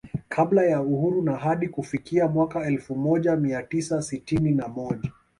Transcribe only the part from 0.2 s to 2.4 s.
Kabla ya Uhuru na hadi kufikia